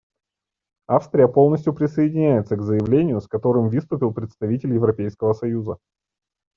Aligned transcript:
Австрия 0.87 1.27
полностью 1.27 1.75
присоединяется 1.75 2.55
к 2.55 2.63
заявлению, 2.63 3.21
с 3.21 3.27
которым 3.27 3.69
выступил 3.69 4.11
представитель 4.11 4.73
Европейского 4.73 5.33
союза. 5.33 5.77